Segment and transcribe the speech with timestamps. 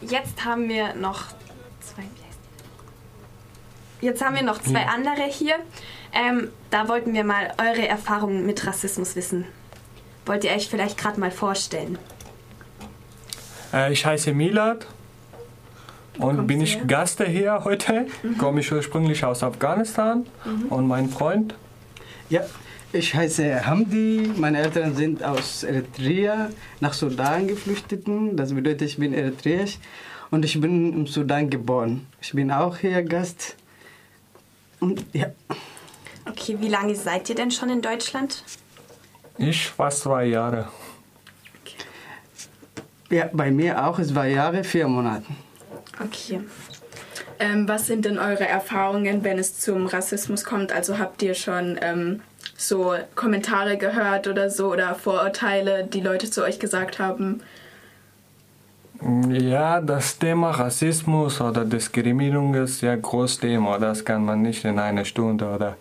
[0.00, 1.24] jetzt haben wir noch
[1.80, 2.02] zwei.
[4.00, 5.54] Jetzt haben wir noch zwei andere hier.
[6.12, 9.46] Ähm, da wollten wir mal eure Erfahrungen mit Rassismus wissen.
[10.26, 11.98] Wollt ihr euch vielleicht gerade mal vorstellen?
[13.72, 14.86] Äh, ich heiße Milad
[16.18, 18.06] und bin ich Gast hier heute.
[18.22, 18.38] Mhm.
[18.38, 20.66] Komme ich ursprünglich aus Afghanistan mhm.
[20.66, 21.54] und mein Freund.
[22.28, 22.42] Ja,
[22.94, 24.32] ich heiße Hamdi.
[24.36, 26.50] Meine Eltern sind aus Eritrea
[26.80, 28.06] nach Sudan geflüchtet.
[28.32, 29.78] Das bedeutet, ich bin eritreisch
[30.30, 32.06] und ich bin im Sudan geboren.
[32.20, 33.56] Ich bin auch hier Gast.
[34.80, 35.26] Und ja.
[36.26, 38.44] Okay, wie lange seid ihr denn schon in Deutschland?
[39.38, 40.68] Ich fast zwei Jahre.
[41.62, 41.76] Okay.
[43.10, 45.26] Ja, bei mir auch zwei Jahre, vier Monate.
[46.00, 46.40] Okay.
[47.40, 50.70] Ähm, was sind denn eure Erfahrungen, wenn es zum Rassismus kommt?
[50.70, 52.20] Also habt ihr schon ähm,
[52.66, 57.40] so Kommentare gehört oder so oder Vorurteile, die Leute zu euch gesagt haben?
[59.28, 63.78] Ja, das Thema Rassismus oder Diskriminierung ist ja großes Thema.
[63.78, 65.76] Das kann man nicht in einer Stunde oder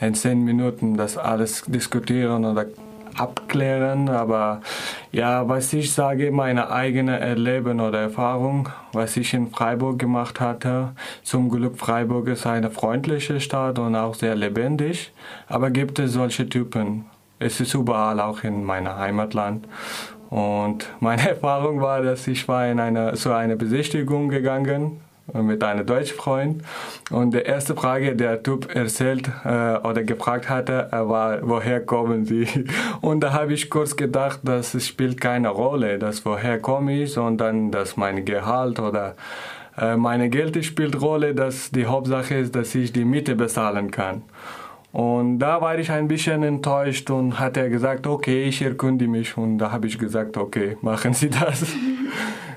[0.00, 2.66] in zehn Minuten das alles diskutieren oder
[3.18, 4.08] abklären.
[4.08, 4.60] Aber
[5.12, 10.92] ja, was ich sage, meine eigene Erleben oder Erfahrung, was ich in Freiburg gemacht hatte.
[11.22, 15.12] Zum Glück Freiburg ist eine freundliche Stadt und auch sehr lebendig.
[15.46, 17.06] Aber gibt es solche Typen?
[17.38, 19.66] Es ist überall, auch in meinem Heimatland.
[20.30, 25.00] Und meine Erfahrung war, dass ich war in eine, zu einer Besichtigung gegangen
[25.32, 26.62] mit einem Deutschfreund
[27.10, 32.24] und die erste Frage, der Typ erzählt äh, oder gefragt hatte, äh, war, woher kommen
[32.24, 32.46] Sie?
[33.00, 37.70] Und da habe ich kurz gedacht, das spielt keine Rolle, dass woher komme ich, sondern
[37.70, 39.14] dass mein Gehalt oder
[39.78, 44.22] äh, meine Geld spielt Rolle, dass die Hauptsache ist, dass ich die Miete bezahlen kann.
[44.92, 49.36] Und da war ich ein bisschen enttäuscht und hat er gesagt, okay, ich erkunde mich.
[49.36, 51.66] Und da habe ich gesagt, okay, machen Sie das.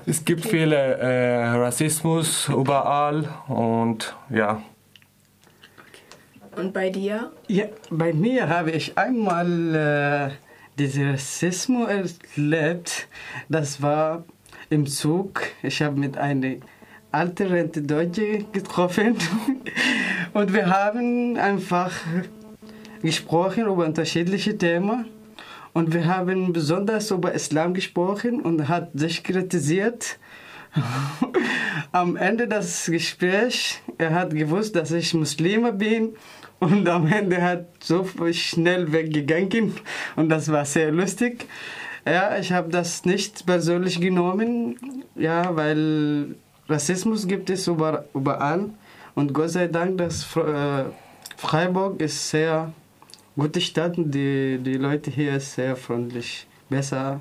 [0.06, 4.62] es gibt viele äh, Rassismus überall und ja.
[6.56, 7.32] Und bei dir?
[7.48, 11.88] Ja, bei mir habe ich einmal äh, diesen Rassismus
[12.36, 13.08] erlebt.
[13.48, 14.24] Das war
[14.68, 15.40] im Zug.
[15.62, 16.56] Ich habe mit einer
[17.10, 19.16] alte Rente Deutsche getroffen
[20.34, 21.92] und wir haben einfach
[23.02, 25.06] gesprochen über unterschiedliche Themen
[25.72, 30.18] und wir haben besonders über Islam gesprochen und hat sich kritisiert.
[31.92, 36.14] am Ende des Gesprächs, er hat gewusst, dass ich Muslime bin
[36.60, 39.74] und am Ende hat so schnell weggegangen
[40.16, 41.46] und das war sehr lustig.
[42.06, 44.76] Ja, ich habe das nicht persönlich genommen,
[45.14, 46.34] ja, weil
[46.68, 48.70] Rassismus gibt es überall.
[49.14, 50.84] Und Gott sei Dank, dass äh,
[51.36, 52.72] Freiburg ist sehr
[53.36, 53.94] gute Stadt.
[53.96, 56.46] Die, die Leute hier sind sehr freundlich.
[56.68, 57.20] Besser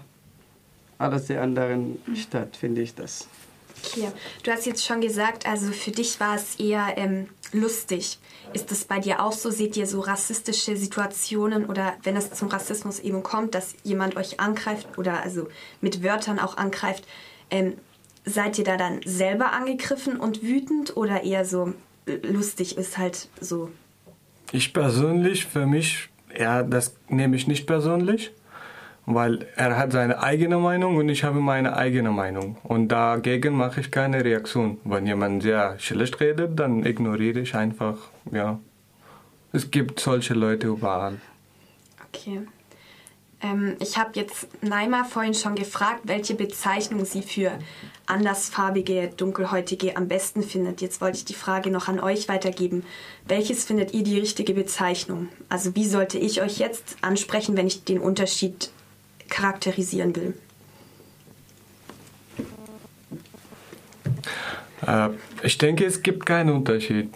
[0.98, 3.28] als die anderen Stadt, finde ich das.
[3.84, 4.10] Okay,
[4.44, 8.20] du hast jetzt schon gesagt, also für dich war es eher ähm, lustig.
[8.54, 9.50] Ist das bei dir auch so?
[9.50, 14.40] Seht ihr so rassistische Situationen oder wenn es zum Rassismus eben kommt, dass jemand euch
[14.40, 15.48] angreift oder also
[15.80, 17.06] mit Wörtern auch angreift,
[17.50, 17.74] ähm,
[18.26, 21.74] seid ihr da dann selber angegriffen und wütend oder eher so
[22.06, 23.70] lustig ist halt so?
[24.52, 28.32] Ich persönlich, für mich, ja, das nehme ich nicht persönlich,
[29.06, 32.58] weil er hat seine eigene Meinung und ich habe meine eigene Meinung.
[32.64, 34.78] Und dagegen mache ich keine Reaktion.
[34.84, 37.98] Wenn jemand sehr schlecht redet, dann ignoriere ich einfach,
[38.32, 38.60] ja.
[39.54, 41.18] Es gibt solche Leute überall.
[42.08, 42.42] Okay.
[43.44, 47.52] Ähm, ich habe jetzt Naima vorhin schon gefragt, welche Bezeichnung sie für
[48.06, 50.82] andersfarbige, dunkelhäutige am besten findet.
[50.82, 52.84] Jetzt wollte ich die Frage noch an euch weitergeben.
[53.28, 55.30] Welches findet ihr die richtige Bezeichnung?
[55.50, 58.70] Also wie sollte ich euch jetzt ansprechen, wenn ich den Unterschied
[59.30, 60.34] charakterisieren will?
[64.86, 65.10] Äh,
[65.44, 67.10] ich denke, es gibt keinen Unterschied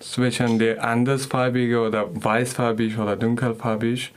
[0.00, 4.12] zwischen der andersfarbige oder weißfarbig oder dunkelfarbig.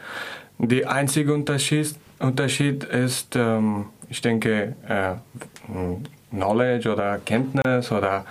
[0.64, 5.16] Der einzige Unterschied, Unterschied ist, ähm, ich denke, äh,
[6.30, 8.26] Knowledge oder Kenntnis oder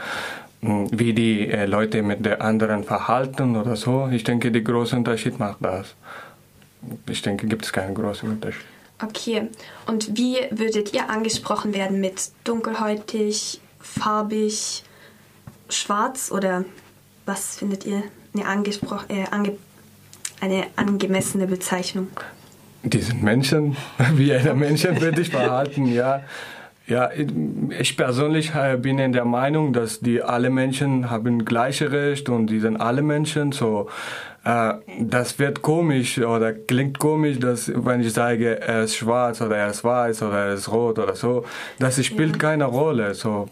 [0.62, 4.08] wie die äh, Leute mit den anderen verhalten oder so.
[4.12, 5.94] Ich denke, der große Unterschied macht das.
[7.08, 8.64] Ich denke, gibt es keinen großen Unterschied.
[9.02, 9.48] Okay,
[9.86, 14.84] und wie würdet ihr angesprochen werden mit dunkelhäutig, farbig,
[15.68, 16.64] schwarz oder
[17.26, 18.04] was findet ihr
[18.34, 19.56] eine angesprochen, äh, ange
[20.40, 22.08] eine angemessene Bezeichnung?
[22.82, 23.76] Die sind Menschen,
[24.14, 26.22] wie jeder Mensch wird sich verhalten, ja.
[26.86, 27.08] Ja,
[27.78, 32.48] ich persönlich äh, bin in der Meinung, dass die alle Menschen haben gleiche Recht und
[32.48, 33.52] die sind alle Menschen.
[33.52, 33.88] So,
[34.44, 39.58] äh, das wird komisch oder klingt komisch, dass wenn ich sage, er ist schwarz oder
[39.58, 41.44] er ist weiß oder er ist rot oder so,
[41.78, 42.38] das spielt ja.
[42.38, 43.14] keine Rolle.
[43.14, 43.48] So,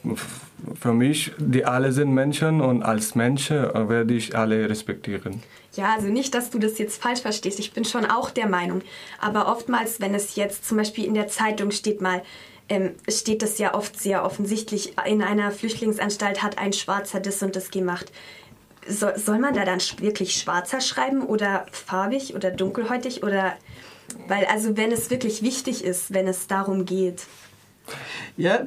[0.80, 5.42] für mich, die alle sind Menschen und als Mensch äh, werde ich alle respektieren.
[5.78, 7.60] Ja, also nicht, dass du das jetzt falsch verstehst.
[7.60, 8.82] Ich bin schon auch der Meinung.
[9.20, 12.22] Aber oftmals, wenn es jetzt zum Beispiel in der Zeitung steht mal,
[12.68, 17.54] ähm, steht das ja oft sehr offensichtlich, in einer Flüchtlingsanstalt hat ein Schwarzer das und
[17.54, 18.10] das gemacht.
[18.88, 23.56] So, soll man da dann wirklich schwarzer schreiben oder farbig oder dunkelhäutig oder
[24.26, 27.22] weil also wenn es wirklich wichtig ist, wenn es darum geht.
[28.36, 28.66] Ja,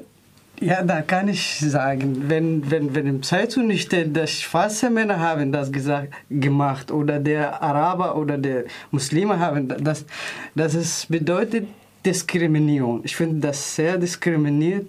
[0.62, 5.52] ja, da kann ich sagen, wenn, wenn, wenn im Zeitung steht, dass schwarze Männer haben
[5.52, 10.06] das gesagt, gemacht oder der Araber oder der Muslime haben das,
[10.54, 11.68] das ist, bedeutet
[12.06, 13.02] Diskriminierung.
[13.04, 14.88] Ich finde das sehr diskriminiert.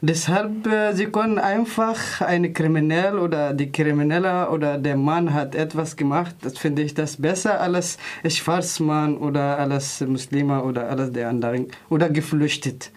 [0.00, 5.96] Deshalb, äh, sie können einfach eine Kriminelle oder die Kriminelle oder der Mann hat etwas
[5.96, 6.34] gemacht.
[6.42, 12.08] Das finde ich das besser als Schwarzmann oder als Muslime oder alles der anderen oder
[12.08, 12.90] geflüchtet.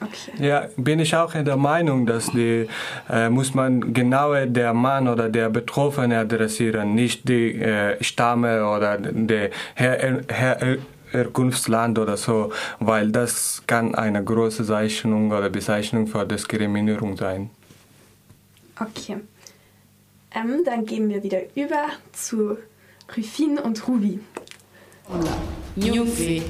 [0.00, 0.44] Okay.
[0.44, 2.68] Ja, bin ich auch in der Meinung, dass die
[3.08, 8.98] äh, muss man genau der Mann oder der Betroffene adressieren, nicht die äh, Stamme oder
[8.98, 10.78] der Her Her
[11.12, 17.50] Herkunftsland oder so, weil das kann eine große Zeichnung oder Bezeichnung für Diskriminierung sein.
[18.78, 19.18] Okay.
[20.34, 22.58] Ähm, dann gehen wir wieder über zu
[23.16, 24.20] Rufin und Ruby.
[25.77, 26.41] Nyumfi,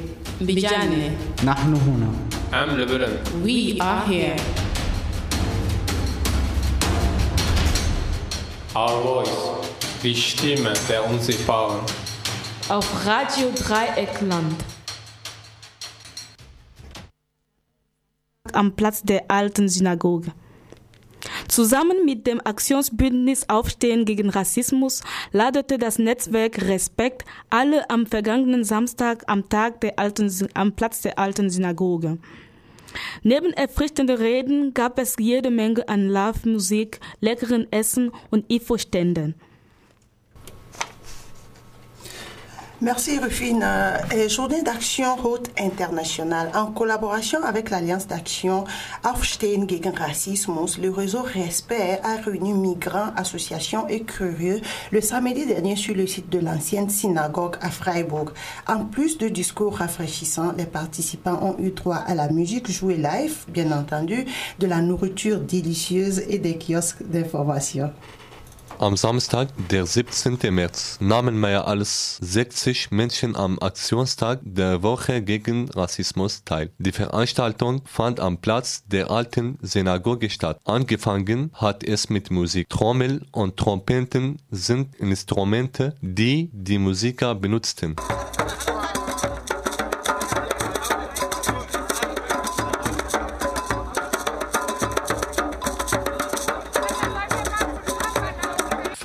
[0.41, 1.11] Bijane,
[1.45, 2.09] نحن هنا.
[2.53, 3.17] أم لبنان.
[3.43, 4.35] we are here.
[8.75, 9.37] Our voice,
[10.03, 11.79] die Stimme der Unsichtbaren.
[12.69, 14.55] Auf Radio Dreieckland.
[18.53, 20.31] Am Platz der alten Synagoge.
[21.56, 29.24] Zusammen mit dem Aktionsbündnis Aufstehen gegen Rassismus ladete das Netzwerk Respekt alle am vergangenen Samstag
[29.26, 32.18] am Tag der alten, am Platz der alten Synagoge.
[33.22, 39.34] Neben erfrischenden Reden gab es jede Menge an Live-Musik, leckeren Essen und Info-Ständen.
[42.82, 43.64] Merci Rufine.
[44.14, 48.64] Et journée d'action haute internationale en collaboration avec l'Alliance d'action
[49.02, 54.60] Aufstehen gegen Rassismus, le réseau Respect a réuni migrants, associations et curieux
[54.92, 58.32] le samedi dernier sur le site de l'ancienne synagogue à Freiburg.
[58.68, 63.46] En plus de discours rafraîchissants, les participants ont eu droit à la musique jouée live,
[63.48, 64.26] bien entendu,
[64.58, 67.90] de la nourriture délicieuse et des kiosques d'information.
[68.78, 70.54] Am Samstag, der 17.
[70.54, 76.70] März, nahmen mehr als 60 Menschen am Aktionstag der Woche gegen Rassismus teil.
[76.76, 80.60] Die Veranstaltung fand am Platz der alten Synagoge statt.
[80.66, 82.68] Angefangen hat es mit Musik.
[82.68, 87.96] Trommel und Trompeten sind Instrumente, die die Musiker benutzten.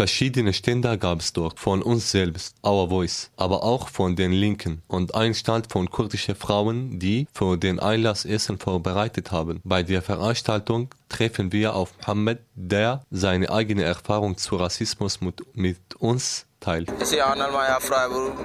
[0.02, 4.82] Verschiedene Ständer gab es dort, von uns selbst, Our Voice, aber auch von den Linken
[4.88, 9.62] und ein Stand von kurdischen Frauen, die für den Einlass Essen vorbereitet haben.
[9.64, 15.78] Bei der Veranstaltung treffen wir auf Mohammed, der seine eigene Erfahrung zu Rassismus mit, mit
[16.00, 16.90] uns teilt.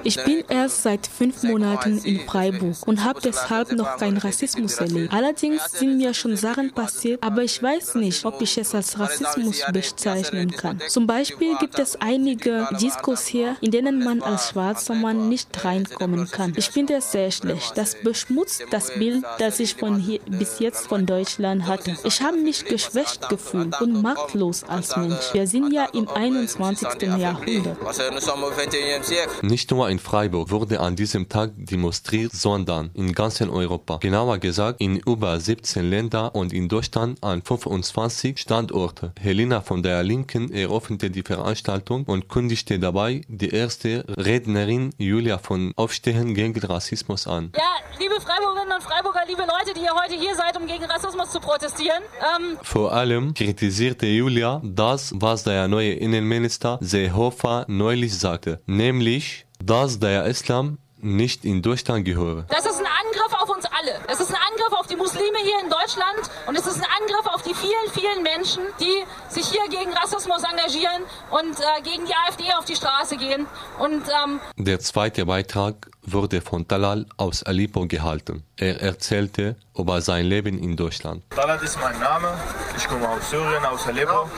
[0.03, 5.13] Ich bin erst seit fünf Monaten in Freiburg und habe deshalb noch keinen Rassismus erlebt.
[5.13, 9.61] Allerdings sind mir schon Sachen passiert, aber ich weiß nicht, ob ich es als Rassismus
[9.71, 10.81] bezeichnen kann.
[10.87, 16.29] Zum Beispiel gibt es einige Diskos hier, in denen man als schwarzer Mann nicht reinkommen
[16.29, 16.53] kann.
[16.57, 17.77] Ich finde es sehr schlecht.
[17.77, 21.95] Das beschmutzt das Bild, das ich von hier bis jetzt von Deutschland hatte.
[22.03, 25.33] Ich habe mich geschwächt gefühlt und machtlos als Mensch.
[25.33, 26.87] Wir sind ja im 21.
[27.17, 27.77] Jahrhundert.
[29.41, 33.97] Nicht nur in Freiburg wurde an diesem Tag demonstriert, sondern in ganz Europa.
[33.97, 39.11] Genauer gesagt in über 17 Ländern und in Deutschland an 25 Standorte.
[39.19, 45.73] Helena von der Linken eröffnete die Veranstaltung und kündigte dabei die erste Rednerin Julia von
[45.75, 47.51] Aufstehen gegen Rassismus an.
[47.55, 47.76] Ja,
[48.17, 51.39] liebe Freiburgerinnen und Freiburger, liebe Leute, die ihr heute hier seid, um gegen Rassismus zu
[51.39, 52.01] protestieren.
[52.35, 59.99] Ähm Vor allem kritisierte Julia das, was der neue Innenminister Seehofer neulich sagte, nämlich, dass
[59.99, 62.45] der Islam nicht in Deutschland gehöre.
[62.49, 63.99] Das ist ein Angriff auf uns alle.
[64.07, 64.36] Es ist ein
[64.67, 67.89] Angriff auf die Muslime hier in Deutschland und es ist ein Angriff auf die vielen,
[67.93, 72.75] vielen Menschen, die sich hier gegen Rassismus engagieren und äh, gegen die AfD auf die
[72.75, 73.45] Straße gehen.
[73.79, 78.43] Und, ähm Der zweite Beitrag wurde von Talal aus Aleppo gehalten.
[78.57, 81.23] Er erzählte über sein Leben in Deutschland.
[81.29, 82.33] Talal ist mein Name.
[82.75, 84.29] Ich komme aus Syrien, aus Aleppo.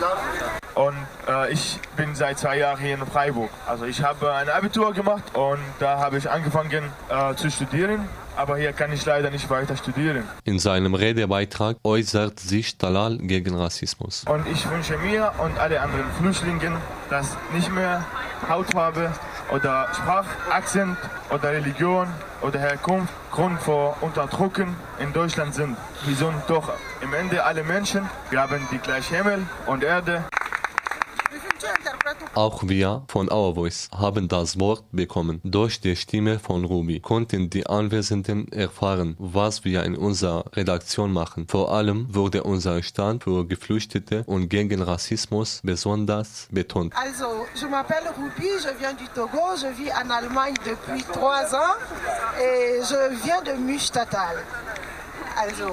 [0.75, 0.95] Und
[1.27, 3.50] äh, ich bin seit zwei Jahren hier in Freiburg.
[3.65, 8.07] Also ich habe ein Abitur gemacht und da habe ich angefangen äh, zu studieren.
[8.39, 10.24] Aber hier kann ich leider nicht weiter studieren.
[10.46, 14.24] In seinem Redebeitrag äußert sich Talal gegen Rassismus.
[14.29, 16.77] Und ich wünsche mir und alle anderen Flüchtlingen,
[17.10, 18.05] dass nicht mehr
[18.48, 19.12] Hautfarbe
[19.51, 20.96] oder Sprachakzent
[21.29, 22.08] oder Religion
[22.41, 25.75] oder Herkunft Grund für Unterdrücken in Deutschland sind.
[26.05, 28.10] Wir sind doch im Ende alle Menschen.
[28.29, 30.24] Wir haben die gleiche Himmel und Erde.
[32.35, 35.41] Auch wir von Our Voice haben das Wort bekommen.
[35.43, 41.47] Durch die Stimme von Ruby konnten die Anwesenden erfahren, was wir in unserer Redaktion machen.
[41.47, 46.93] Vor allem wurde unser Stand für Geflüchtete und gegen Rassismus besonders betont.
[46.95, 51.75] Also, je m'appelle Ruby, je viens du Togo, je vis en Allemagne depuis trois ans
[52.39, 54.35] et je viens de Müstatal.
[55.35, 55.69] Also,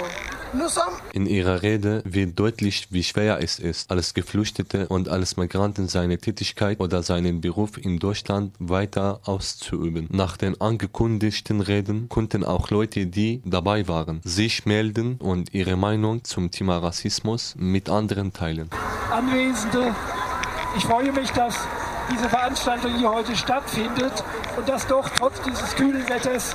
[1.13, 6.19] in ihrer Rede wird deutlich, wie schwer es ist, als Geflüchtete und als Migranten seine
[6.19, 10.09] Tätigkeit oder seinen Beruf in Deutschland weiter auszuüben.
[10.11, 16.25] Nach den angekündigten Reden konnten auch Leute, die dabei waren, sich melden und ihre Meinung
[16.25, 18.71] zum Thema Rassismus mit anderen teilen.
[19.11, 19.95] Anwesende,
[20.77, 21.57] ich freue mich, dass
[22.11, 24.25] diese Veranstaltung hier heute stattfindet
[24.57, 26.55] und dass doch trotz dieses kühlen Wetters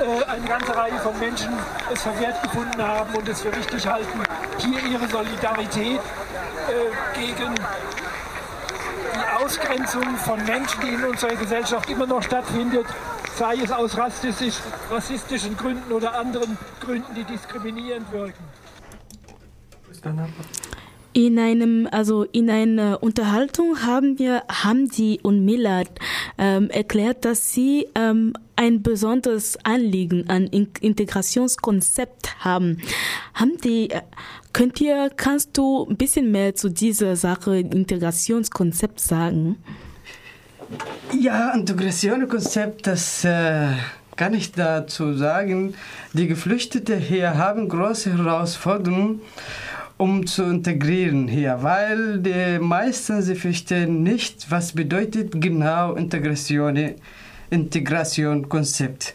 [0.00, 1.52] eine ganze Reihe von Menschen
[1.92, 4.20] es verwehrt gefunden haben und es für richtig halten,
[4.58, 12.22] hier ihre Solidarität äh, gegen die Ausgrenzung von Menschen, die in unserer Gesellschaft immer noch
[12.22, 12.86] stattfindet,
[13.36, 14.56] sei es aus rassistisch,
[14.90, 18.44] rassistischen Gründen oder anderen Gründen, die diskriminierend wirken.
[21.20, 25.90] In einem, also in einer Unterhaltung haben wir Hamdi und Millard
[26.38, 32.78] ähm, erklärt, dass sie ähm, ein besonderes Anliegen an Integrationskonzept haben.
[33.34, 34.00] Hamdi, äh,
[34.54, 39.58] könnt ihr, kannst du ein bisschen mehr zu dieser Sache Integrationskonzept sagen?
[41.20, 43.66] Ja, Integrationskonzept, das äh,
[44.16, 45.74] kann ich dazu sagen.
[46.14, 49.20] Die Geflüchteten hier haben große Herausforderungen
[50.00, 56.94] um zu integrieren hier, weil die meisten sie verstehen nicht, was bedeutet genau Integration,
[57.50, 59.14] Integration Konzept.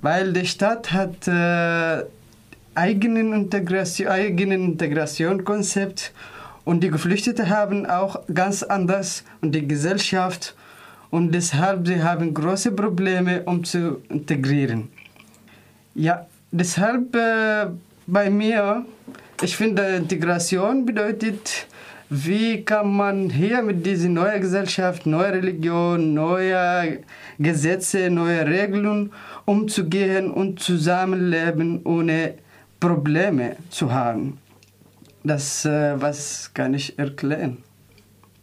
[0.00, 2.04] Weil die Stadt hat äh,
[2.74, 6.12] eigenen Integration, eigenen Integration Konzept
[6.64, 10.56] und die Geflüchteten haben auch ganz anders und die Gesellschaft
[11.10, 14.88] und deshalb sie haben große Probleme um zu integrieren.
[15.94, 17.66] Ja, deshalb äh,
[18.08, 18.84] bei mir
[19.42, 21.66] ich finde, Integration bedeutet,
[22.08, 27.00] wie kann man hier mit dieser neuen Gesellschaft, neue Religion, neue
[27.38, 29.12] Gesetze, neue Regeln
[29.44, 32.34] umzugehen und zusammenleben, ohne
[32.78, 34.38] Probleme zu haben.
[35.24, 37.58] Das äh, was kann ich erklären.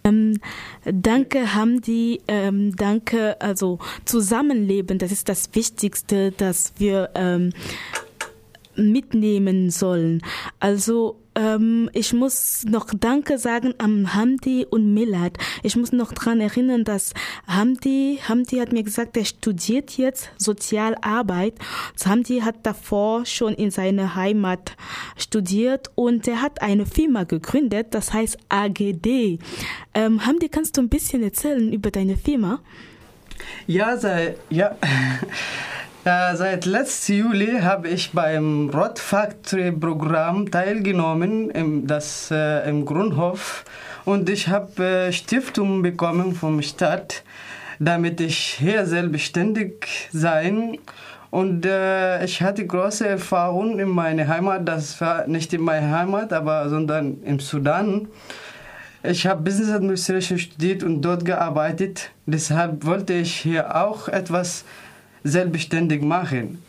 [0.03, 0.39] Ähm,
[0.85, 2.21] danke, Hamdi.
[2.27, 7.51] Ähm, danke, also Zusammenleben, das ist das Wichtigste, dass wir ähm,
[8.79, 10.21] mitnehmen sollen.
[10.59, 15.37] Also ähm, ich muss noch Danke sagen an Hamdi und Milad.
[15.63, 17.13] Ich muss noch daran erinnern, dass
[17.47, 21.53] Hamdi, Hamdi hat mir gesagt, er studiert jetzt Sozialarbeit.
[22.03, 24.75] Hamdi hat davor schon in seiner Heimat
[25.17, 29.39] studiert und er hat eine Firma gegründet, das heißt AGD.
[29.93, 32.59] Ähm, Hamdi, kannst du ein bisschen erzählen über deine Firma?
[33.67, 34.75] Ja, sei, ja.
[36.05, 42.85] Äh, seit letztem Juli habe ich beim Rot Factory Programm teilgenommen, im, das, äh, im
[42.85, 43.65] Grundhof.
[44.05, 47.23] Und ich habe äh, Stiftung bekommen vom Stadt,
[47.79, 50.79] damit ich hier selbstständig sein
[51.31, 56.33] und äh, ich hatte große Erfahrung in meiner Heimat, das war nicht in meiner Heimat,
[56.33, 58.07] aber sondern im Sudan.
[59.03, 62.11] Ich habe Business Administration studiert und dort gearbeitet.
[62.25, 64.65] Deshalb wollte ich hier auch etwas
[65.23, 66.61] selbstständig machen.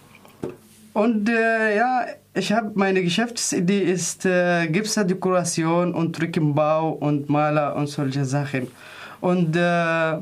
[0.92, 2.04] Und äh, ja,
[2.34, 8.68] ich habe meine Geschäftsidee ist äh, Gipsdekoration und Rückenbau und Maler und solche Sachen.
[9.20, 10.18] Und äh,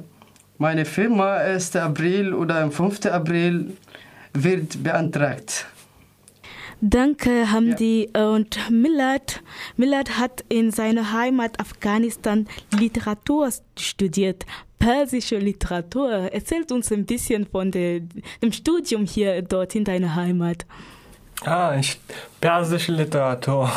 [0.59, 1.77] meine Firma 1.
[1.77, 3.07] April oder am 5.
[3.07, 3.73] April
[4.35, 5.67] wird beantragt.
[6.81, 8.09] Danke, Hamdi.
[8.15, 8.29] Ja.
[8.31, 9.43] Und Millard,
[9.77, 12.47] Millard hat in seiner Heimat Afghanistan
[12.79, 14.47] Literatur studiert
[14.79, 16.11] persische Literatur.
[16.11, 18.01] Erzählt uns ein bisschen von der,
[18.43, 20.67] dem Studium hier dort in deiner Heimat.
[21.45, 22.01] Ah, ich,
[22.41, 23.71] persische Literatur.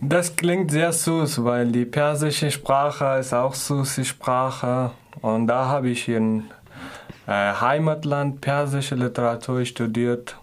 [0.00, 4.92] Das klingt sehr süß, weil die persische Sprache ist auch süße Sprache.
[5.22, 6.44] Und da habe ich in
[7.26, 10.36] äh, Heimatland persische Literatur studiert.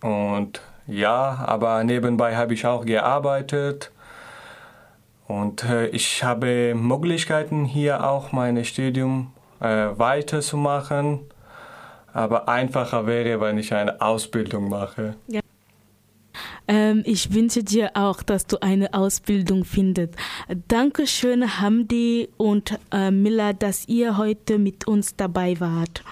[0.00, 3.92] Und ja, aber nebenbei habe ich auch gearbeitet.
[5.32, 11.20] Und äh, ich habe Möglichkeiten hier auch mein Studium äh, weiterzumachen.
[12.12, 15.16] Aber einfacher wäre, wenn ich eine Ausbildung mache.
[15.28, 15.40] Ja.
[16.68, 20.16] Ähm, ich wünsche dir auch, dass du eine Ausbildung findest.
[20.68, 26.04] Dankeschön, Hamdi und äh, Miller, dass ihr heute mit uns dabei wart.